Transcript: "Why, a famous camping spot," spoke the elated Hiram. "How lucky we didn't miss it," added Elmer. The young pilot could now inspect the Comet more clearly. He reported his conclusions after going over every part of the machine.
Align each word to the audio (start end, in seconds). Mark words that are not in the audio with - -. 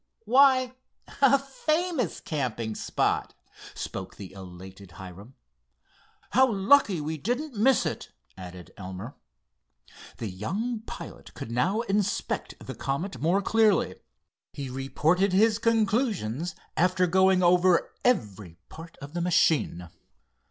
"Why, 0.25 0.73
a 1.21 1.37
famous 1.37 2.19
camping 2.21 2.73
spot," 2.73 3.35
spoke 3.75 4.15
the 4.15 4.31
elated 4.33 4.93
Hiram. 4.93 5.35
"How 6.31 6.51
lucky 6.51 6.99
we 6.99 7.19
didn't 7.19 7.53
miss 7.55 7.85
it," 7.85 8.09
added 8.35 8.73
Elmer. 8.77 9.13
The 10.17 10.27
young 10.31 10.79
pilot 10.87 11.35
could 11.35 11.51
now 11.51 11.81
inspect 11.81 12.55
the 12.65 12.73
Comet 12.73 13.19
more 13.21 13.43
clearly. 13.43 13.93
He 14.53 14.71
reported 14.71 15.33
his 15.33 15.59
conclusions 15.59 16.55
after 16.75 17.05
going 17.05 17.43
over 17.43 17.93
every 18.03 18.57
part 18.69 18.97
of 19.03 19.13
the 19.13 19.21
machine. 19.21 19.87